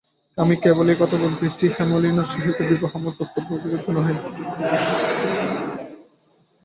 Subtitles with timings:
[0.37, 4.15] আমি কেবল এই কথা বলিতেছি, হেমনলিনীর সহিত বিবাহ আমার কর্তব্যবিরুদ্ধ নহে।